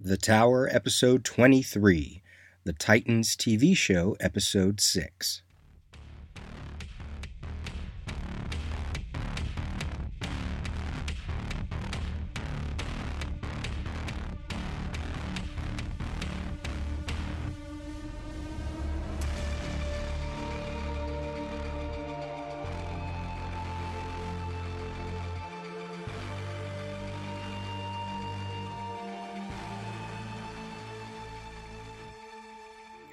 [0.00, 2.22] The Tower, Episode 23.
[2.62, 5.42] The Titans TV Show, Episode 6.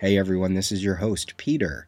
[0.06, 1.88] Hey everyone, this is your host, Peter.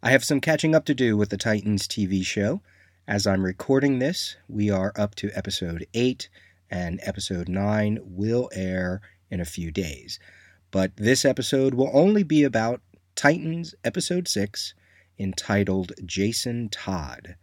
[0.00, 2.60] I have some catching up to do with the Titans TV show.
[3.08, 6.28] As I'm recording this, we are up to episode 8,
[6.70, 9.00] and episode 9 will air
[9.32, 10.20] in a few days.
[10.70, 12.82] But this episode will only be about
[13.16, 14.72] Titans episode 6,
[15.18, 17.34] entitled Jason Todd.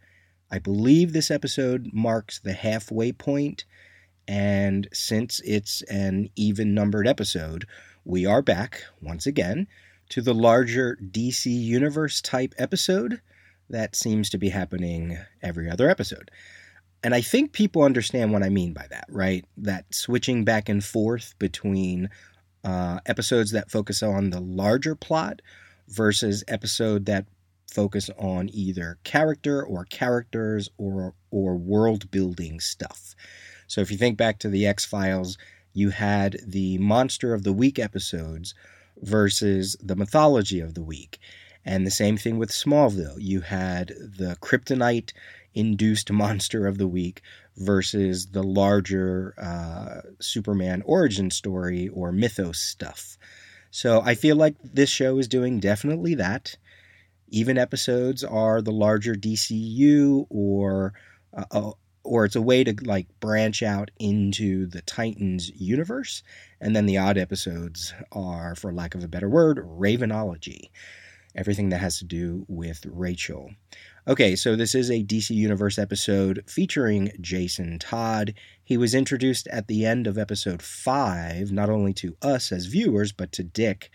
[0.50, 3.66] I believe this episode marks the halfway point,
[4.26, 7.66] and since it's an even numbered episode,
[8.06, 9.66] we are back once again
[10.10, 13.20] to the larger DC Universe type episode
[13.70, 16.30] that seems to be happening every other episode.
[17.02, 19.44] And I think people understand what I mean by that, right?
[19.56, 22.08] That switching back and forth between
[22.64, 25.42] uh, episodes that focus on the larger plot
[25.88, 27.26] versus episode that
[27.70, 33.14] focus on either character or characters or or world building stuff.
[33.66, 35.36] So if you think back to the X Files,
[35.72, 38.54] you had the Monster of the Week episodes
[39.04, 41.18] versus the mythology of the week.
[41.64, 43.16] And the same thing with Smallville.
[43.18, 45.12] You had the kryptonite
[45.54, 47.22] induced monster of the week
[47.56, 53.16] versus the larger uh, Superman origin story or mythos stuff.
[53.70, 56.56] So I feel like this show is doing definitely that.
[57.28, 60.94] Even episodes are the larger DCU or
[61.36, 61.72] uh,
[62.04, 66.22] or it's a way to like branch out into the Titans universe.
[66.60, 70.70] And then the odd episodes are, for lack of a better word, Ravenology.
[71.34, 73.50] Everything that has to do with Rachel.
[74.06, 78.34] Okay, so this is a DC Universe episode featuring Jason Todd.
[78.62, 83.12] He was introduced at the end of episode 5, not only to us as viewers,
[83.12, 83.90] but to Dick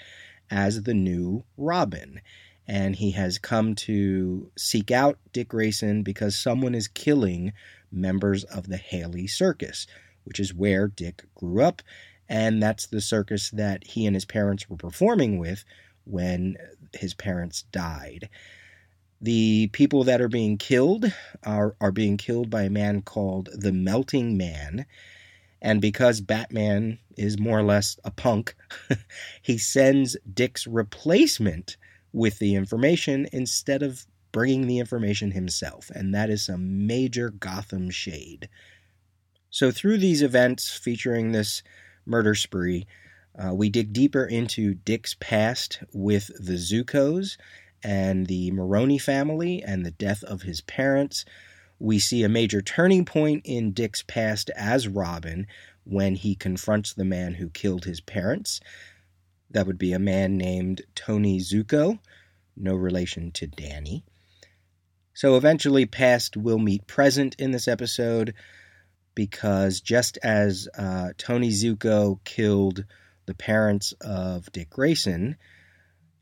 [0.50, 2.22] as the new Robin.
[2.67, 7.53] And he has come to seek out Dick Grayson because someone is killing
[7.91, 9.88] members of the Haly Circus,
[10.23, 11.81] which is where Dick grew up,
[12.27, 15.63] and that's the circus that he and his parents were performing with
[16.05, 16.57] when
[16.94, 18.29] his parents died.
[19.22, 21.11] The people that are being killed
[21.44, 24.85] are, are being killed by a man called the Melting Man.
[25.61, 28.56] And because Batman is more or less a punk,
[29.41, 31.75] he sends Dick's replacement
[32.13, 37.90] with the information instead of bringing the information himself, and that is some major Gotham
[37.90, 38.50] shade.
[39.50, 41.63] So, through these events featuring this
[42.06, 42.85] murder spree,
[43.38, 47.38] uh, we dig deeper into Dick's past with the Zuccos
[47.84, 51.25] and the Maroni family and the death of his parents.
[51.79, 55.47] We see a major turning point in Dick's past as Robin
[55.85, 58.59] when he confronts the man who killed his parents.
[59.50, 62.00] That would be a man named Tony Zucco,
[62.56, 64.03] no relation to Danny.
[65.19, 68.34] So eventually, past will meet present in this episode
[69.16, 72.85] because just as uh, Tony Zucco killed
[73.25, 75.35] the parents of Dick Grayson,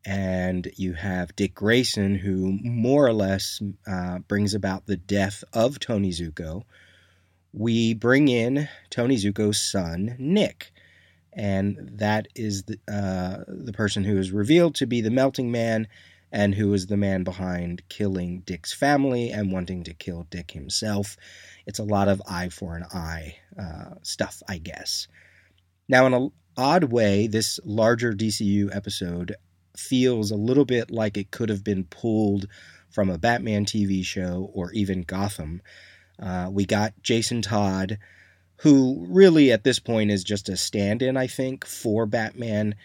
[0.03, 5.77] and you have Dick Grayson, who more or less uh, brings about the death of
[5.77, 6.63] Tony Zucco,
[7.53, 10.71] we bring in Tony Zucco's son, Nick.
[11.33, 15.87] And that is the, uh, the person who is revealed to be the melting man
[16.31, 21.15] and who is the man behind killing Dick's family and wanting to kill Dick himself.
[21.65, 25.07] It's a lot of eye for an eye uh, stuff, I guess.
[25.87, 29.35] Now, in an odd way, this larger DCU episode
[29.77, 32.47] feels a little bit like it could have been pulled
[32.89, 35.61] from a Batman TV show or even Gotham.
[36.19, 37.99] Uh, we got Jason Todd,
[38.61, 42.75] who really at this point is just a stand in, I think, for Batman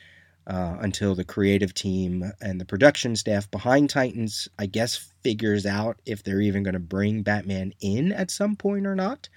[0.47, 6.01] uh, until the creative team and the production staff behind Titans, I guess, figures out
[6.05, 9.29] if they're even going to bring Batman in at some point or not.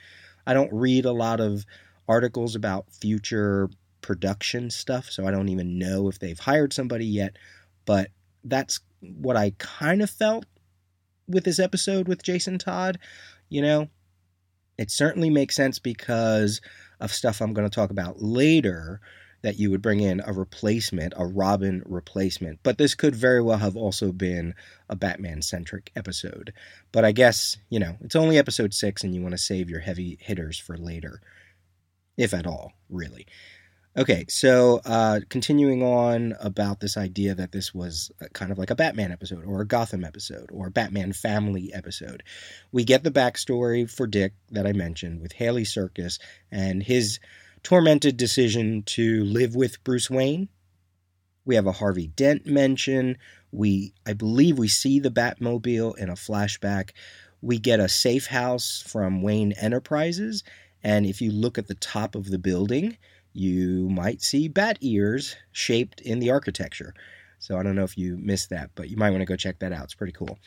[0.48, 1.66] I don't read a lot of
[2.08, 3.70] articles about future
[4.02, 7.38] production stuff, so I don't even know if they've hired somebody yet.
[7.86, 8.10] But
[8.44, 10.46] that's what I kind of felt
[11.28, 13.00] with this episode with Jason Todd.
[13.50, 13.90] You know,
[14.78, 16.62] it certainly makes sense because
[17.00, 19.02] of stuff I'm going to talk about later
[19.46, 22.60] that you would bring in a replacement, a Robin replacement.
[22.64, 24.56] But this could very well have also been
[24.90, 26.52] a Batman centric episode.
[26.92, 29.82] But I guess, you know, it's only episode six and you want to save your
[29.82, 31.22] heavy hitters for later.
[32.18, 33.28] If at all, really.
[33.96, 38.76] Okay, so uh, continuing on about this idea that this was kind of like a
[38.76, 42.24] Batman episode or a Gotham episode or a Batman family episode,
[42.72, 46.18] we get the backstory for Dick that I mentioned with Haly Circus
[46.52, 47.20] and his
[47.66, 50.48] tormented decision to live with Bruce Wayne.
[51.44, 53.18] We have a Harvey Dent mention.
[53.52, 56.92] We, I believe, we see the Batmobile in a flashback.
[57.42, 60.44] We get a safe house from Wayne Enterprises,
[60.84, 62.98] and if you look at the top of the building
[63.36, 66.94] you might see bat ears shaped in the architecture.
[67.38, 69.60] So I don't know if you missed that, but you might want to go check
[69.60, 69.84] that out.
[69.84, 70.40] It's pretty cool.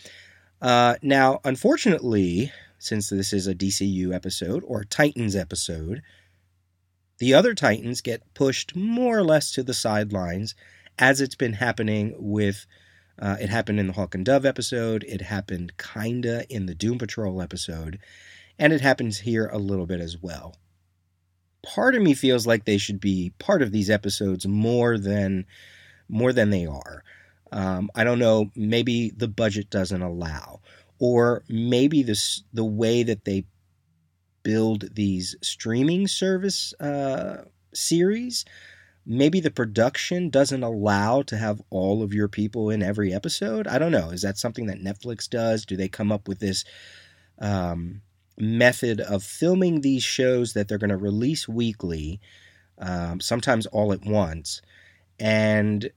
[0.60, 6.02] Uh, now, unfortunately, since this is a DCU episode or Titans episode,
[7.18, 10.54] the other Titans get pushed more or less to the sidelines
[10.98, 12.66] as it's been happening with.
[13.20, 15.04] Uh, it happened in the Hawk and Dove episode.
[15.08, 17.98] It happened kinda in the Doom Patrol episode.
[18.60, 20.54] And it happens here a little bit as well
[21.62, 25.46] part of me feels like they should be part of these episodes more than
[26.08, 27.04] more than they are.
[27.52, 28.50] Um, I don't know.
[28.54, 30.60] Maybe the budget doesn't allow,
[30.98, 33.44] or maybe this the way that they
[34.48, 38.46] build these streaming service uh, series.
[39.04, 43.66] Maybe the production doesn't allow to have all of your people in every episode.
[43.66, 44.08] I don't know.
[44.08, 45.66] Is that something that Netflix does?
[45.66, 46.64] Do they come up with this
[47.38, 48.00] um,
[48.38, 52.18] method of filming these shows that they're going to release weekly,
[52.78, 54.62] um, sometimes all at once,
[55.20, 55.90] and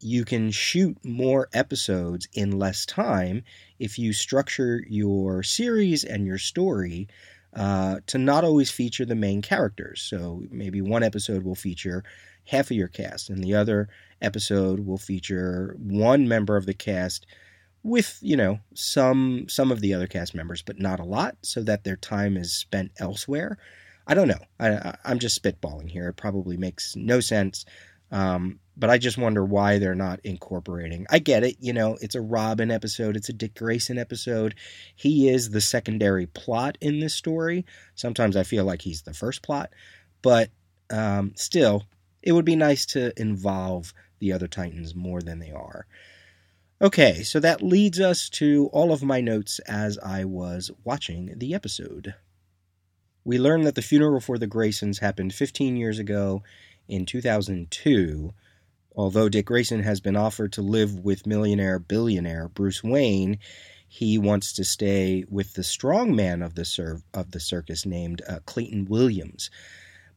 [0.00, 3.44] you can shoot more episodes in less time
[3.78, 7.08] if you structure your series and your story
[7.54, 10.02] uh, to not always feature the main characters.
[10.02, 12.02] So maybe one episode will feature
[12.46, 13.88] half of your cast, and the other
[14.20, 17.26] episode will feature one member of the cast
[17.82, 21.62] with you know some some of the other cast members, but not a lot, so
[21.62, 23.58] that their time is spent elsewhere.
[24.06, 24.40] I don't know.
[24.60, 26.08] I, am just spitballing here.
[26.08, 27.64] It probably makes no sense.
[28.10, 31.06] Um, but I just wonder why they're not incorporating.
[31.10, 34.54] I get it, you know, it's a Robin episode, it's a Dick Grayson episode.
[34.94, 37.64] He is the secondary plot in this story.
[37.94, 39.70] Sometimes I feel like he's the first plot,
[40.22, 40.50] but
[40.90, 41.84] um, still,
[42.22, 45.86] it would be nice to involve the other Titans more than they are.
[46.82, 51.54] Okay, so that leads us to all of my notes as I was watching the
[51.54, 52.14] episode.
[53.24, 56.42] We learn that the funeral for the Graysons happened 15 years ago
[56.88, 58.34] in 2002.
[58.94, 63.38] Although Dick Grayson has been offered to live with millionaire billionaire Bruce Wayne,
[63.88, 68.22] he wants to stay with the strong man of the, cir- of the circus named
[68.28, 69.50] uh, Clayton Williams.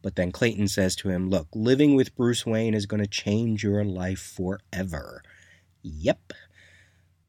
[0.00, 3.64] But then Clayton says to him, Look, living with Bruce Wayne is going to change
[3.64, 5.22] your life forever.
[5.82, 6.32] Yep.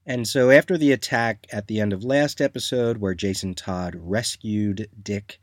[0.05, 4.89] And so, after the attack at the end of last episode, where Jason Todd rescued
[5.01, 5.39] Dick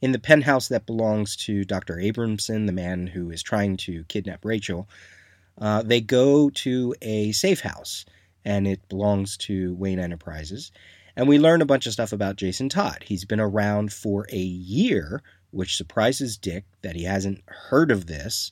[0.00, 2.00] in the penthouse that belongs to Dr.
[2.00, 4.88] Adamson, the man who is trying to kidnap Rachel,
[5.58, 8.04] uh, they go to a safe house,
[8.44, 10.70] and it belongs to Wayne Enterprises.
[11.16, 13.04] And we learn a bunch of stuff about Jason Todd.
[13.06, 18.50] He's been around for a year, which surprises Dick that he hasn't heard of this.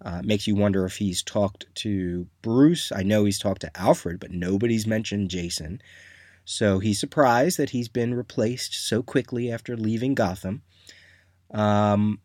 [0.00, 2.92] Uh, makes you wonder if he's talked to Bruce.
[2.92, 5.82] I know he's talked to Alfred, but nobody's mentioned Jason.
[6.44, 10.62] So he's surprised that he's been replaced so quickly after leaving Gotham.
[11.52, 12.20] Um,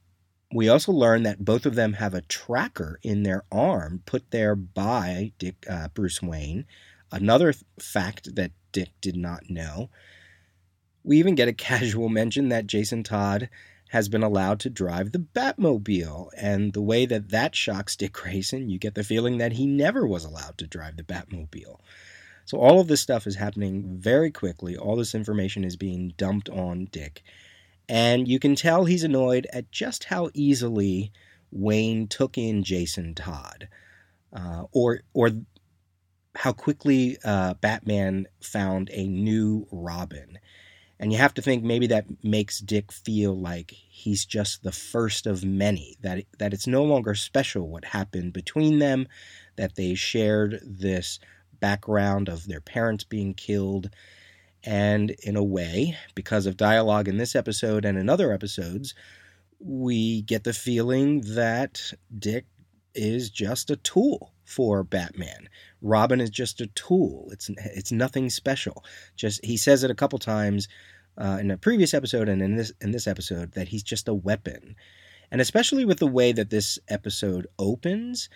[0.53, 4.55] we also learn that both of them have a tracker in their arm put there
[4.55, 6.65] by Dick uh, Bruce Wayne.
[7.11, 9.89] Another th- fact that Dick did not know.
[11.03, 13.49] We even get a casual mention that Jason Todd
[13.89, 16.29] has been allowed to drive the Batmobile.
[16.35, 20.05] And the way that that shocks Dick Grayson, you get the feeling that he never
[20.07, 21.79] was allowed to drive the Batmobile.
[22.45, 24.75] So all of this stuff is happening very quickly.
[24.75, 27.23] All this information is being dumped on Dick.
[27.89, 31.11] And you can tell he's annoyed at just how easily
[31.51, 33.67] Wayne took in Jason Todd.
[34.31, 35.29] Uh, or or
[36.35, 40.39] how quickly uh, Batman found a new Robin.
[40.99, 45.27] And you have to think maybe that makes Dick feel like he's just the first
[45.27, 49.07] of many, that, that it's no longer special what happened between them,
[49.57, 51.19] that they shared this
[51.59, 53.89] background of their parents being killed.
[54.63, 58.93] And in a way, because of dialogue in this episode and in other episodes,
[59.59, 62.45] we get the feeling that Dick
[62.95, 65.49] is just a tool for Batman.
[65.81, 67.27] Robin is just a tool.
[67.31, 68.83] It's it's nothing special.
[69.15, 70.67] Just he says it a couple times
[71.17, 74.13] uh, in a previous episode and in this in this episode that he's just a
[74.13, 74.75] weapon.
[75.31, 78.29] And especially with the way that this episode opens,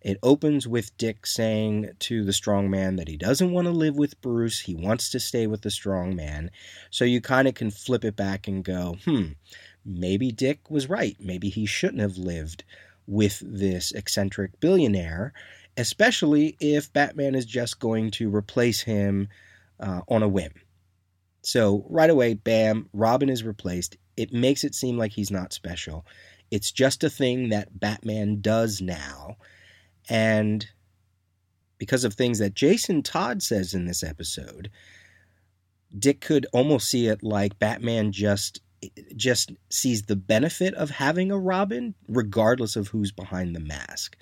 [0.00, 3.96] it opens with Dick saying to the strong man that he doesn't want to live
[3.96, 6.50] with Bruce, he wants to stay with the strong man.
[6.90, 9.32] So you kind of can flip it back and go, "Hmm,
[9.84, 11.16] maybe Dick was right.
[11.20, 12.64] Maybe he shouldn't have lived
[13.06, 15.32] with this eccentric billionaire,
[15.76, 19.28] especially if Batman is just going to replace him
[19.80, 20.52] uh, on a whim.
[21.42, 23.96] So, right away, bam, Robin is replaced.
[24.16, 26.06] It makes it seem like he's not special.
[26.50, 29.36] It's just a thing that Batman does now.
[30.10, 30.66] And
[31.78, 34.70] because of things that Jason Todd says in this episode,
[35.96, 38.60] Dick could almost see it like Batman just
[39.14, 44.16] just sees the benefit of having a Robin regardless of who's behind the mask.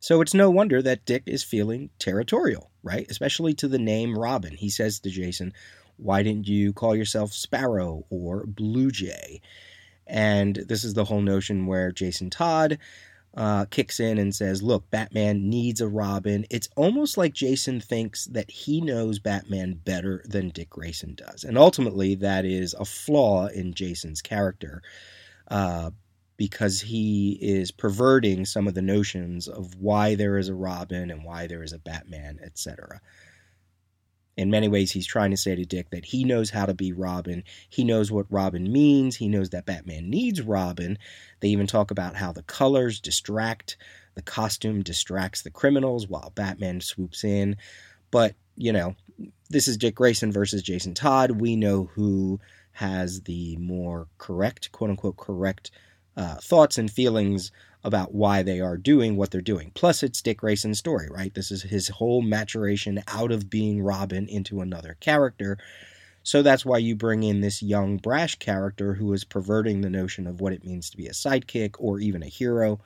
[0.00, 3.06] So it's no wonder that Dick is feeling territorial, right?
[3.08, 4.56] Especially to the name Robin.
[4.56, 5.52] He says to Jason,
[5.96, 9.40] Why didn't you call yourself Sparrow or Blue Jay?
[10.06, 12.78] And this is the whole notion where Jason Todd
[13.34, 16.46] uh, kicks in and says, Look, Batman needs a Robin.
[16.50, 21.44] It's almost like Jason thinks that he knows Batman better than Dick Grayson does.
[21.44, 24.82] And ultimately, that is a flaw in Jason's character
[25.48, 25.90] uh,
[26.36, 31.24] because he is perverting some of the notions of why there is a Robin and
[31.24, 33.00] why there is a Batman, etc
[34.40, 36.94] in many ways, he's trying to say to Dick that he knows how to be
[36.94, 37.44] Robin.
[37.68, 39.16] He knows what Robin means.
[39.16, 40.96] He knows that Batman needs Robin.
[41.40, 43.76] They even talk about how the colors distract,
[44.14, 47.58] the costume distracts the criminals while Batman swoops in.
[48.10, 48.96] But, you know,
[49.50, 51.32] this is Dick Grayson versus Jason Todd.
[51.32, 52.40] We know who
[52.72, 55.70] has the more correct, quote unquote, correct
[56.16, 59.72] uh, thoughts and feelings about why they are doing what they're doing.
[59.74, 61.32] Plus, it's Dick Grayson's story, right?
[61.34, 65.56] This is his whole maturation out of being Robin into another character.
[66.22, 70.26] So that's why you bring in this young, brash character who is perverting the notion
[70.26, 72.80] of what it means to be a sidekick or even a hero.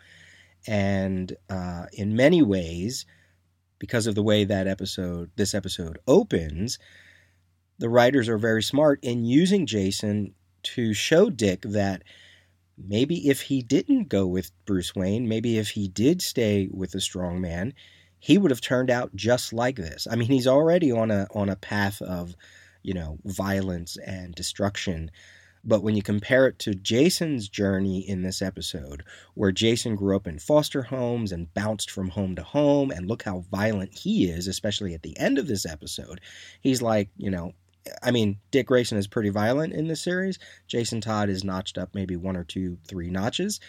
[0.66, 3.04] And uh, in many ways,
[3.80, 6.78] because of the way that episode, this episode opens,
[7.78, 12.02] the writers are very smart in using Jason to show Dick that
[12.76, 17.00] maybe if he didn't go with Bruce Wayne, maybe if he did stay with the
[17.00, 17.74] strong man,
[18.18, 20.06] he would have turned out just like this.
[20.10, 22.34] I mean, he's already on a on a path of,
[22.82, 25.10] you know, violence and destruction.
[25.66, 29.02] But when you compare it to Jason's journey in this episode,
[29.34, 33.22] where Jason grew up in foster homes and bounced from home to home, and look
[33.22, 36.20] how violent he is, especially at the end of this episode,
[36.60, 37.52] he's like, you know,
[38.02, 40.38] I mean, Dick Grayson is pretty violent in this series.
[40.66, 43.60] Jason Todd is notched up maybe one or two, three notches.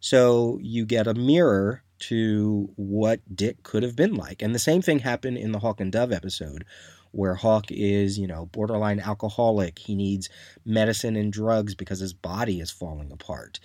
[0.00, 4.42] So you get a mirror to what Dick could have been like.
[4.42, 6.64] And the same thing happened in the Hawk and Dove episode,
[7.12, 9.78] where Hawk is, you know, borderline alcoholic.
[9.78, 10.28] He needs
[10.64, 13.58] medicine and drugs because his body is falling apart.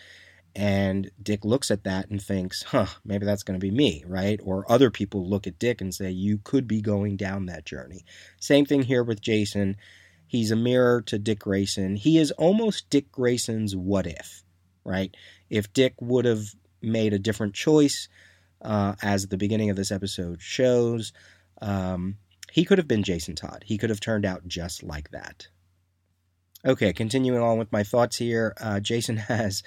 [0.55, 4.39] And Dick looks at that and thinks, huh, maybe that's going to be me, right?
[4.43, 8.05] Or other people look at Dick and say, you could be going down that journey.
[8.39, 9.77] Same thing here with Jason.
[10.27, 11.95] He's a mirror to Dick Grayson.
[11.95, 14.43] He is almost Dick Grayson's what if,
[14.83, 15.15] right?
[15.49, 16.43] If Dick would have
[16.81, 18.09] made a different choice,
[18.61, 21.13] uh, as the beginning of this episode shows,
[21.61, 22.17] um,
[22.51, 23.63] he could have been Jason Todd.
[23.65, 25.47] He could have turned out just like that.
[26.63, 29.63] Okay, continuing on with my thoughts here, uh, Jason has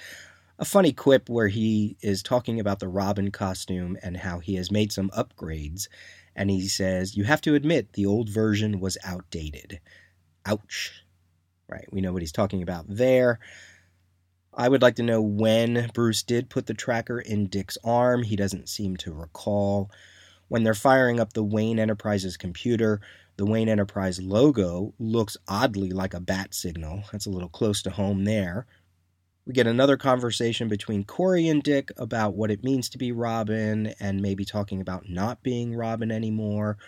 [0.58, 4.70] a funny quip where he is talking about the Robin costume and how he has
[4.70, 5.88] made some upgrades.
[6.36, 9.80] And he says, You have to admit the old version was outdated.
[10.46, 10.92] Ouch.
[11.68, 13.38] Right, we know what he's talking about there.
[14.52, 18.22] I would like to know when Bruce did put the tracker in Dick's arm.
[18.22, 19.90] He doesn't seem to recall.
[20.48, 23.00] When they're firing up the Wayne Enterprises computer,
[23.36, 27.02] the Wayne Enterprise logo looks oddly like a bat signal.
[27.10, 28.66] That's a little close to home there.
[29.46, 33.88] We get another conversation between Kory and Dick about what it means to be Robin
[34.00, 36.78] and maybe talking about not being Robin anymore.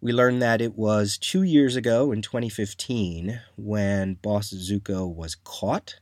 [0.00, 5.96] We learn that it was two years ago in 2015 when Boss Zucco was caught,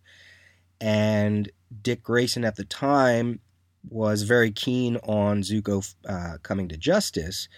[0.80, 1.50] and
[1.82, 3.40] Dick Grayson at the time
[3.88, 7.48] was very keen on Zucco uh, coming to justice.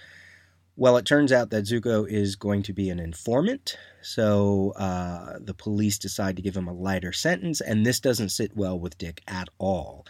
[0.79, 5.55] Well, it turns out that Zucco is going to be an informant, so uh, the
[5.55, 9.23] police decide to give him a lighter sentence, and this doesn't sit well with Dick
[9.27, 10.05] at all.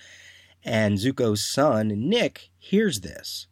[0.64, 3.46] And Zucco's son, Nick, hears this.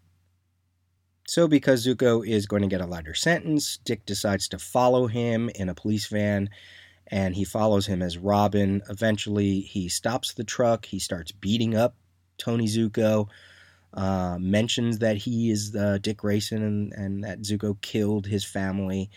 [1.28, 5.48] So, because Zucco is going to get a lighter sentence, Dick decides to follow him
[5.54, 6.50] in a police van,
[7.06, 8.82] and he follows him as Robin.
[8.90, 11.94] Eventually, he stops the truck, he starts beating up
[12.38, 13.28] Tony Zucco
[13.94, 19.10] uh, mentions that he is uh, Dick Grayson and, and that Zucco killed his family.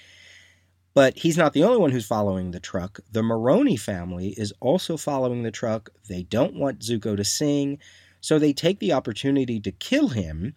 [0.93, 2.99] But he's not the only one who's following the truck.
[3.11, 5.89] The Maroni family is also following the truck.
[6.07, 7.79] They don't want Zucco to sing,
[8.19, 10.55] so they take the opportunity to kill him,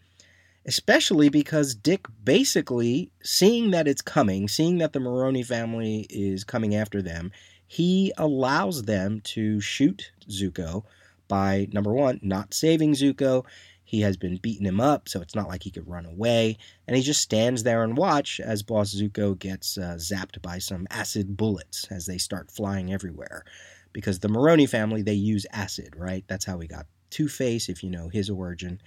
[0.65, 6.75] especially because Dick basically, seeing that it's coming, seeing that the Maroni family is coming
[6.75, 7.33] after them,
[7.67, 10.85] he allows them to shoot Zucco
[11.29, 13.45] by number one, not saving Zucco.
[13.90, 16.59] He has been beating him up, so it's not like he could run away.
[16.87, 20.87] And he just stands there and watch as Boss Zucco gets uh, zapped by some
[20.90, 23.44] acid bullets as they start flying everywhere.
[23.92, 26.25] Because the Maroni family, they use acid, right?
[26.28, 28.80] That's how we got Two Face, if you know his origin.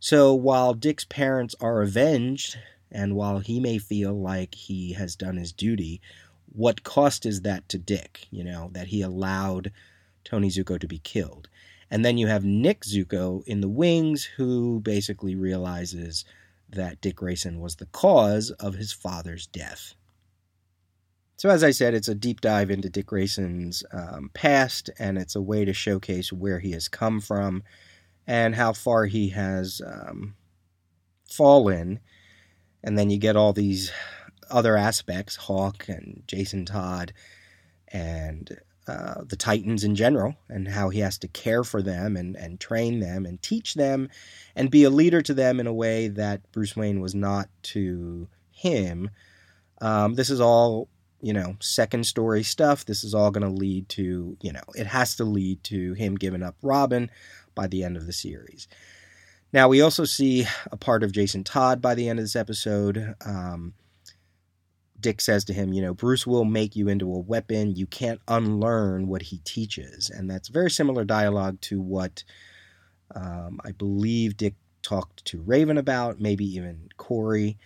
[0.00, 2.58] So while Dick's parents are avenged,
[2.90, 6.00] and while he may feel like he has done his duty,
[6.52, 8.26] what cost is that to Dick?
[8.32, 9.70] You know, that he allowed
[10.24, 11.48] Tony Zucco to be killed.
[11.90, 16.24] And then you have Nick Zucco in the wings, who basically realizes
[16.68, 19.94] that Dick Grayson was the cause of his father's death.
[21.36, 25.36] So, as I said, it's a deep dive into Dick Grayson's um, past, and it's
[25.36, 27.62] a way to showcase where he has come from
[28.26, 30.34] and how far he has um,
[31.30, 32.00] fallen.
[32.82, 33.92] And then you get all these
[34.50, 37.12] other aspects Hawk and Jason Todd
[37.86, 42.36] and uh, the Titans in general, and how he has to care for them and,
[42.36, 44.08] and train them and teach them
[44.56, 48.28] and be a leader to them in a way that Bruce Wayne was not to
[48.50, 49.10] him.
[49.80, 50.88] Um, this is all,
[51.20, 52.84] you know, second story stuff.
[52.84, 56.16] This is all going to lead to, you know, it has to lead to him
[56.16, 57.10] giving up Robin
[57.54, 58.68] by the end of the series.
[59.52, 63.14] Now, we also see a part of Jason Todd by the end of this episode.
[63.24, 63.74] Um,
[65.00, 67.76] Dick says to him, you know, Bruce will make you into a weapon.
[67.76, 70.10] You can't unlearn what he teaches.
[70.10, 72.24] And that's very similar dialogue to what
[73.14, 77.58] um, I believe Dick talked to Raven about, maybe even Kory.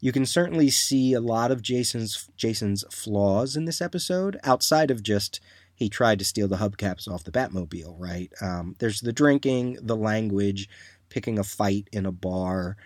[0.00, 5.02] You can certainly see a lot of Jason's Jason's flaws in this episode, outside of
[5.02, 5.40] just
[5.74, 8.30] he tried to steal the hubcaps off the Batmobile, right?
[8.40, 10.68] Um, there's the drinking, the language,
[11.08, 12.76] picking a fight in a bar,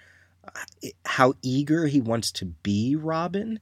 [0.45, 3.59] uh, how eager he wants to be Robin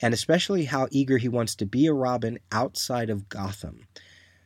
[0.00, 3.86] and especially how eager he wants to be a Robin outside of Gotham.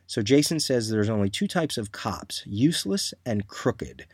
[0.07, 4.05] So Jason says there's only two types of cops useless and crooked.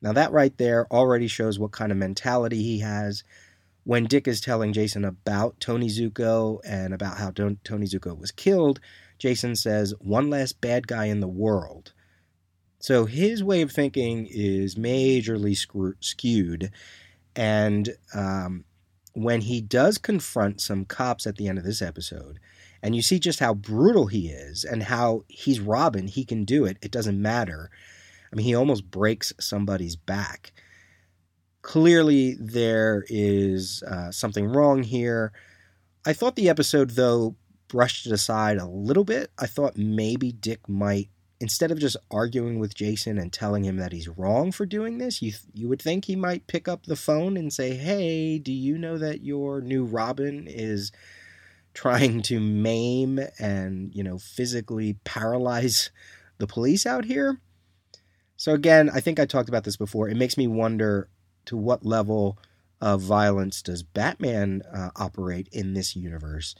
[0.00, 3.24] Now, that right there already shows what kind of mentality he has.
[3.84, 8.80] When Dick is telling Jason about Tony Zucco and about how Tony Zucco was killed,
[9.18, 11.92] Jason says, one less bad guy in the world.
[12.80, 15.56] So his way of thinking is majorly
[16.00, 16.70] skewed.
[17.34, 18.64] And um,
[19.22, 22.38] when he does confront some cops at the end of this episode,
[22.82, 26.64] and you see just how brutal he is and how he's Robin, he can do
[26.64, 26.76] it.
[26.80, 27.70] It doesn't matter.
[28.32, 30.52] I mean, he almost breaks somebody's back.
[31.62, 35.32] Clearly, there is uh, something wrong here.
[36.06, 37.34] I thought the episode, though,
[37.66, 39.30] brushed it aside a little bit.
[39.38, 41.08] I thought maybe Dick might
[41.40, 45.22] instead of just arguing with Jason and telling him that he's wrong for doing this,
[45.22, 48.78] you you would think he might pick up the phone and say, "Hey, do you
[48.78, 50.92] know that your new Robin is
[51.74, 55.90] trying to maim and, you know, physically paralyze
[56.38, 57.40] the police out here?"
[58.36, 60.08] So again, I think I talked about this before.
[60.08, 61.08] It makes me wonder
[61.46, 62.38] to what level
[62.80, 66.54] of violence does Batman uh, operate in this universe?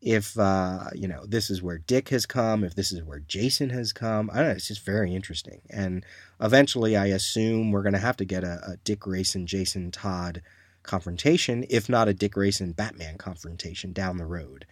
[0.00, 3.70] If uh, you know this is where Dick has come, if this is where Jason
[3.70, 4.30] has come.
[4.32, 4.52] I don't know.
[4.52, 6.04] It's just very interesting, and
[6.40, 10.42] eventually, I assume we're going to have to get a, a Dick Grayson, Jason Todd
[10.82, 14.66] confrontation, if not a Dick Grayson Batman confrontation down the road.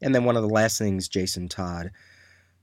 [0.00, 1.90] And then one of the last things Jason Todd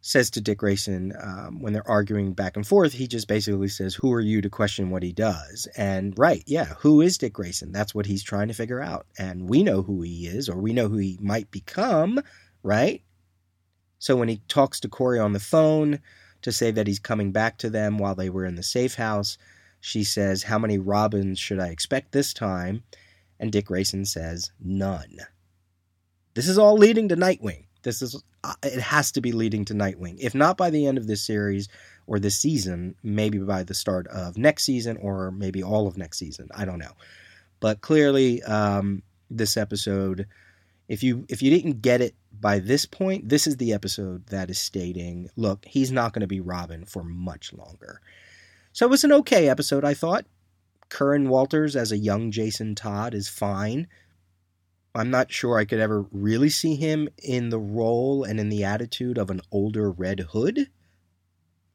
[0.01, 3.93] says to Dick Grayson um, when they're arguing back and forth, he just basically says,
[3.95, 5.67] Who are you to question what he does?
[5.77, 7.71] And right, yeah, who is Dick Grayson?
[7.71, 9.05] That's what he's trying to figure out.
[9.17, 12.19] And we know who he is, or we know who he might become,
[12.63, 13.03] right?
[13.99, 15.99] So when he talks to Kory on the phone
[16.41, 19.37] to say that he's coming back to them while they were in the safe house,
[19.79, 22.83] she says, How many Robins should I expect this time?
[23.39, 25.17] And Dick Grayson says, None.
[26.33, 27.65] This is all leading to Nightwing.
[27.83, 28.23] This is
[28.63, 30.17] it has to be leading to Nightwing.
[30.19, 31.67] If not by the end of this series
[32.07, 36.17] or this season, maybe by the start of next season or maybe all of next
[36.17, 36.49] season.
[36.55, 36.93] I don't know.
[37.59, 40.27] But clearly, um, this episode,
[40.87, 44.49] if you if you didn't get it by this point, this is the episode that
[44.49, 48.01] is stating, look, he's not going to be Robin for much longer.
[48.73, 50.25] So it was an okay episode, I thought.
[50.89, 53.87] Curran Walters as a young Jason Todd is fine.
[54.93, 58.63] I'm not sure I could ever really see him in the role and in the
[58.63, 60.69] attitude of an older Red Hood.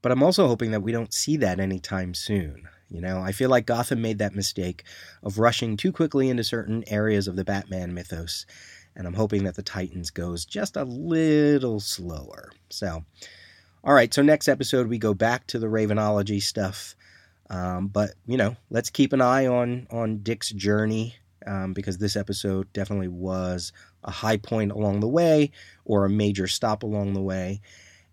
[0.02, 2.68] But I'm also hoping that we don't see that anytime soon.
[2.90, 4.84] You know, I feel like Gotham made that mistake
[5.22, 8.46] of rushing too quickly into certain areas of the Batman mythos,
[8.94, 12.52] and I'm hoping that the Titans goes just a little slower.
[12.68, 13.04] So,
[13.82, 16.94] all right, so next episode we go back to the Ravenology stuff.
[17.50, 22.16] Um, but you know, let's keep an eye on on Dick's journey um, because this
[22.16, 23.72] episode definitely was
[24.04, 25.50] a high point along the way
[25.84, 27.60] or a major stop along the way.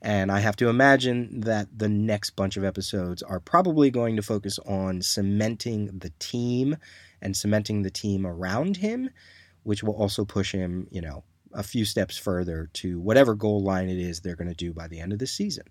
[0.01, 4.21] And I have to imagine that the next bunch of episodes are probably going to
[4.21, 6.75] focus on cementing the team
[7.21, 9.09] and cementing the team around him,
[9.63, 13.87] which will also push him, you know, a few steps further to whatever goal line
[13.87, 15.65] it is they're going to do by the end of the season.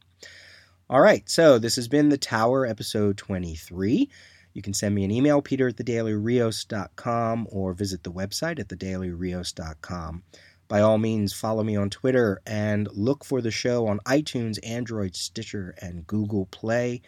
[0.89, 4.11] All right, so this has been The Tower, episode 23.
[4.55, 10.23] You can send me an email, peter at thedailyrios.com, or visit the website at thedailyrios.com.
[10.69, 15.15] By all means, follow me on Twitter and look for the show on iTunes, Android,
[15.17, 17.03] Stitcher, and Google Play.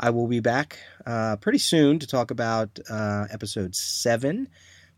[0.00, 4.48] I will be back uh, pretty soon to talk about uh, episode 7,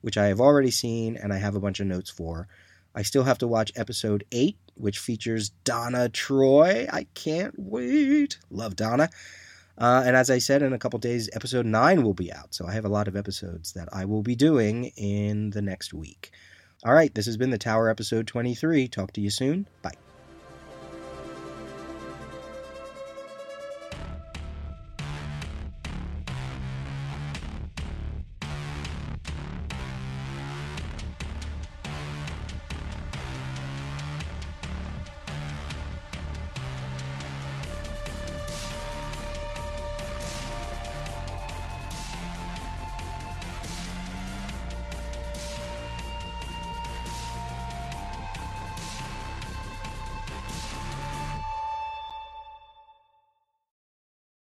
[0.02, 2.48] which I have already seen and I have a bunch of notes for.
[2.94, 6.86] I still have to watch episode 8, which features Donna Troy.
[6.90, 8.38] I can't wait.
[8.50, 9.10] Love Donna.
[9.78, 12.54] Uh, and as I said, in a couple days, episode 9 will be out.
[12.54, 15.94] So I have a lot of episodes that I will be doing in the next
[15.94, 16.30] week.
[16.84, 18.88] All right, this has been the Tower episode 23.
[18.88, 19.66] Talk to you soon.
[19.82, 20.09] Bye.